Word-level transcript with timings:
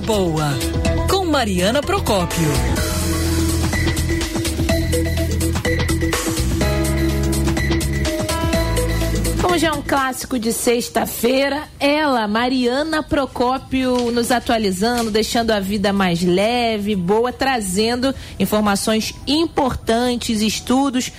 Boa, 0.00 0.50
com 1.10 1.24
Mariana 1.24 1.82
Procópio. 1.82 2.48
Já 9.58 9.70
é 9.70 9.72
um 9.72 9.82
clássico 9.82 10.38
de 10.38 10.52
sexta-feira, 10.52 11.64
ela, 11.80 12.28
Mariana 12.28 13.02
Procópio, 13.02 14.12
nos 14.12 14.30
atualizando, 14.30 15.10
deixando 15.10 15.50
a 15.50 15.58
vida 15.58 15.92
mais 15.92 16.22
leve, 16.22 16.94
boa, 16.94 17.32
trazendo 17.32 18.14
informações 18.38 19.12
importantes, 19.26 20.42
estudos 20.42 21.10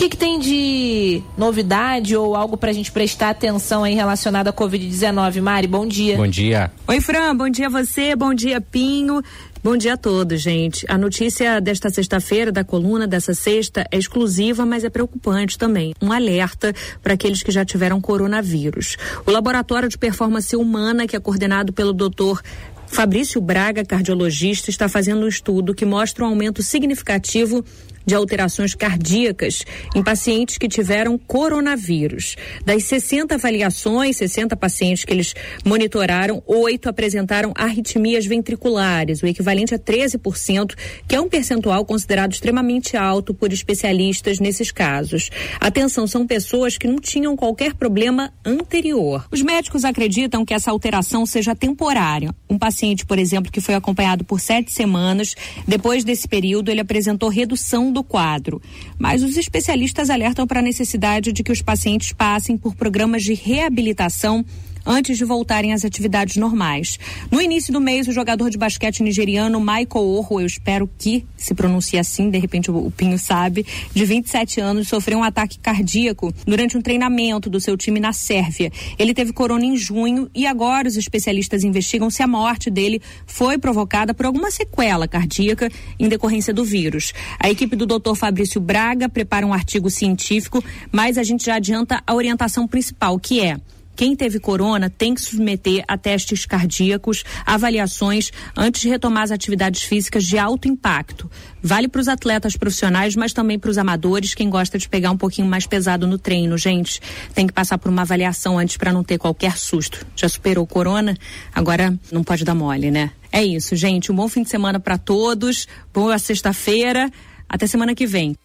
que, 0.00 0.08
que 0.08 0.16
tem 0.16 0.38
de 0.38 1.22
novidade 1.36 2.16
ou 2.16 2.34
algo 2.34 2.56
para 2.56 2.70
a 2.70 2.72
gente 2.72 2.90
prestar 2.90 3.28
atenção 3.30 3.84
aí 3.84 3.94
relacionado 3.94 4.48
à 4.48 4.52
Covid-19? 4.52 5.42
Mari, 5.42 5.66
bom 5.66 5.86
dia. 5.86 6.16
Bom 6.16 6.26
dia. 6.26 6.72
Oi, 6.88 7.02
Fran, 7.02 7.36
bom 7.36 7.50
dia 7.50 7.66
a 7.66 7.68
você, 7.68 8.16
bom 8.16 8.32
dia, 8.32 8.62
Pinho. 8.62 9.22
Bom 9.62 9.76
dia 9.76 9.92
a 9.92 9.96
todos, 9.98 10.40
gente. 10.40 10.86
A 10.88 10.96
notícia 10.96 11.60
desta 11.60 11.90
sexta-feira, 11.90 12.50
da 12.50 12.64
coluna 12.64 13.06
dessa 13.06 13.34
sexta, 13.34 13.86
é 13.92 13.98
exclusiva, 13.98 14.64
mas 14.64 14.84
é 14.84 14.88
preocupante 14.88 15.58
também. 15.58 15.94
Um 16.00 16.10
alerta 16.10 16.72
para 17.02 17.12
aqueles 17.12 17.42
que 17.42 17.50
já 17.50 17.62
tiveram 17.62 18.00
coronavírus. 18.00 18.96
O 19.26 19.30
Laboratório 19.30 19.86
de 19.86 19.98
Performance 19.98 20.56
Humana, 20.56 21.06
que 21.06 21.14
é 21.14 21.20
coordenado 21.20 21.74
pelo 21.74 21.92
doutor 21.92 22.40
Fabrício 22.86 23.38
Braga, 23.38 23.84
cardiologista, 23.84 24.70
está 24.70 24.88
fazendo 24.88 25.26
um 25.26 25.28
estudo 25.28 25.74
que 25.74 25.84
mostra 25.84 26.24
um 26.24 26.28
aumento 26.28 26.62
significativo 26.62 27.62
de 28.10 28.16
alterações 28.16 28.74
cardíacas 28.74 29.64
em 29.94 30.02
pacientes 30.02 30.58
que 30.58 30.68
tiveram 30.68 31.16
coronavírus. 31.16 32.34
Das 32.64 32.82
60 32.82 33.36
avaliações, 33.36 34.16
60 34.16 34.56
pacientes 34.56 35.04
que 35.04 35.12
eles 35.12 35.32
monitoraram, 35.64 36.42
oito 36.44 36.88
apresentaram 36.88 37.52
arritmias 37.56 38.26
ventriculares, 38.26 39.22
o 39.22 39.28
equivalente 39.28 39.76
a 39.76 39.78
13%, 39.78 40.74
que 41.06 41.14
é 41.14 41.20
um 41.20 41.28
percentual 41.28 41.84
considerado 41.84 42.32
extremamente 42.32 42.96
alto 42.96 43.32
por 43.32 43.52
especialistas 43.52 44.40
nesses 44.40 44.72
casos. 44.72 45.30
Atenção, 45.60 46.04
são 46.08 46.26
pessoas 46.26 46.76
que 46.76 46.88
não 46.88 46.96
tinham 46.98 47.36
qualquer 47.36 47.74
problema 47.74 48.32
anterior. 48.44 49.24
Os 49.30 49.40
médicos 49.40 49.84
acreditam 49.84 50.44
que 50.44 50.52
essa 50.52 50.72
alteração 50.72 51.24
seja 51.24 51.54
temporária. 51.54 52.34
Um 52.48 52.58
paciente, 52.58 53.06
por 53.06 53.20
exemplo, 53.20 53.52
que 53.52 53.60
foi 53.60 53.76
acompanhado 53.76 54.24
por 54.24 54.40
sete 54.40 54.72
semanas, 54.72 55.36
depois 55.64 56.02
desse 56.02 56.26
período 56.26 56.72
ele 56.72 56.80
apresentou 56.80 57.28
redução 57.28 57.92
do 58.00 58.04
quadro. 58.04 58.60
Mas 58.98 59.22
os 59.22 59.36
especialistas 59.36 60.08
alertam 60.08 60.46
para 60.46 60.60
a 60.60 60.62
necessidade 60.62 61.32
de 61.32 61.42
que 61.42 61.52
os 61.52 61.62
pacientes 61.62 62.12
passem 62.12 62.56
por 62.56 62.74
programas 62.74 63.22
de 63.22 63.34
reabilitação 63.34 64.44
antes 64.84 65.16
de 65.18 65.24
voltarem 65.24 65.72
às 65.72 65.84
atividades 65.84 66.36
normais. 66.36 66.98
No 67.30 67.40
início 67.40 67.72
do 67.72 67.80
mês, 67.80 68.08
o 68.08 68.12
jogador 68.12 68.50
de 68.50 68.58
basquete 68.58 69.02
nigeriano 69.02 69.60
Michael 69.60 70.06
Orro, 70.06 70.40
eu 70.40 70.46
espero 70.46 70.88
que 70.98 71.24
se 71.36 71.54
pronuncie 71.54 71.98
assim, 71.98 72.30
de 72.30 72.38
repente 72.38 72.70
o, 72.70 72.90
Pinho 72.90 73.18
sabe, 73.18 73.66
de 73.94 74.04
27 74.04 74.60
anos, 74.60 74.88
sofreu 74.88 75.18
um 75.18 75.24
ataque 75.24 75.58
cardíaco 75.58 76.32
durante 76.46 76.76
um 76.76 76.82
treinamento 76.82 77.48
do 77.48 77.60
seu 77.60 77.76
time 77.76 78.00
na 78.00 78.12
Sérvia. 78.12 78.70
Ele 78.98 79.14
teve 79.14 79.32
corona 79.32 79.64
em 79.64 79.76
junho 79.76 80.30
e 80.34 80.46
agora 80.46 80.88
os 80.88 80.96
especialistas 80.96 81.64
investigam 81.64 82.10
se 82.10 82.22
a 82.22 82.26
morte 82.26 82.70
dele 82.70 83.00
foi 83.26 83.58
provocada 83.58 84.12
por 84.14 84.26
alguma 84.26 84.50
sequela 84.50 85.06
cardíaca 85.06 85.70
em 85.98 86.08
decorrência 86.08 86.52
do 86.52 86.64
vírus. 86.64 87.12
A 87.38 87.50
equipe 87.50 87.76
do 87.76 87.86
Dr. 87.86 88.14
Fabrício 88.14 88.60
Braga 88.60 89.08
prepara 89.08 89.46
um 89.46 89.52
artigo 89.52 89.90
científico, 89.90 90.62
mas 90.90 91.18
a 91.18 91.22
gente 91.22 91.46
já 91.46 91.56
adianta 91.56 92.02
a 92.06 92.14
orientação 92.14 92.66
principal, 92.66 93.18
que 93.18 93.40
é 93.40 93.56
quem 93.96 94.16
teve 94.16 94.40
corona 94.40 94.88
tem 94.88 95.14
que 95.14 95.20
submeter 95.20 95.84
a 95.86 95.98
testes 95.98 96.46
cardíacos, 96.46 97.22
avaliações 97.44 98.30
antes 98.56 98.80
de 98.80 98.88
retomar 98.88 99.24
as 99.24 99.30
atividades 99.30 99.82
físicas 99.82 100.24
de 100.24 100.38
alto 100.38 100.68
impacto. 100.68 101.30
Vale 101.62 101.88
para 101.88 102.00
os 102.00 102.08
atletas 102.08 102.56
profissionais, 102.56 103.14
mas 103.14 103.32
também 103.32 103.58
para 103.58 103.70
os 103.70 103.76
amadores, 103.76 104.34
quem 104.34 104.48
gosta 104.48 104.78
de 104.78 104.88
pegar 104.88 105.10
um 105.10 105.16
pouquinho 105.16 105.46
mais 105.46 105.66
pesado 105.66 106.06
no 106.06 106.18
treino, 106.18 106.56
gente. 106.56 107.00
Tem 107.34 107.46
que 107.46 107.52
passar 107.52 107.76
por 107.76 107.90
uma 107.90 108.02
avaliação 108.02 108.58
antes 108.58 108.76
para 108.76 108.92
não 108.92 109.04
ter 109.04 109.18
qualquer 109.18 109.56
susto. 109.58 110.06
Já 110.16 110.28
superou 110.28 110.66
corona? 110.66 111.16
Agora 111.54 111.98
não 112.10 112.24
pode 112.24 112.44
dar 112.44 112.54
mole, 112.54 112.90
né? 112.90 113.10
É 113.30 113.44
isso, 113.44 113.76
gente. 113.76 114.10
Um 114.10 114.14
bom 114.14 114.28
fim 114.28 114.42
de 114.42 114.48
semana 114.48 114.80
para 114.80 114.98
todos. 114.98 115.68
Boa 115.92 116.18
sexta-feira. 116.18 117.10
Até 117.48 117.66
semana 117.66 117.94
que 117.94 118.06
vem. 118.06 118.36